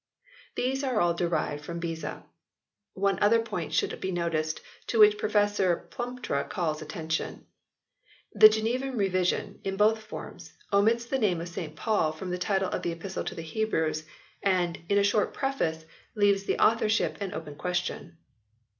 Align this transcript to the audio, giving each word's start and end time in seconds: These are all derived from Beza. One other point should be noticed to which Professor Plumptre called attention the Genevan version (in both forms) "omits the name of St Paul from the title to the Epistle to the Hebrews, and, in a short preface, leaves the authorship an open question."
These 0.55 0.83
are 0.83 0.99
all 0.99 1.13
derived 1.13 1.63
from 1.63 1.79
Beza. 1.79 2.23
One 2.95 3.19
other 3.21 3.39
point 3.39 3.71
should 3.71 4.01
be 4.01 4.11
noticed 4.11 4.59
to 4.87 4.97
which 4.97 5.19
Professor 5.19 5.75
Plumptre 5.91 6.43
called 6.45 6.81
attention 6.81 7.45
the 8.33 8.49
Genevan 8.49 8.97
version 9.11 9.59
(in 9.63 9.77
both 9.77 10.01
forms) 10.01 10.53
"omits 10.73 11.05
the 11.05 11.19
name 11.19 11.39
of 11.39 11.49
St 11.49 11.75
Paul 11.75 12.11
from 12.13 12.31
the 12.31 12.39
title 12.39 12.71
to 12.71 12.79
the 12.79 12.91
Epistle 12.93 13.23
to 13.25 13.35
the 13.35 13.43
Hebrews, 13.43 14.01
and, 14.41 14.79
in 14.89 14.97
a 14.97 15.03
short 15.03 15.35
preface, 15.35 15.85
leaves 16.15 16.45
the 16.45 16.57
authorship 16.57 17.21
an 17.21 17.35
open 17.35 17.53
question." 17.53 18.17